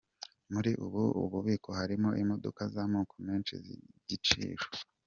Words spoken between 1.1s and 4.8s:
bubiko harimo imodoka z'amoko menshi z'igiciro.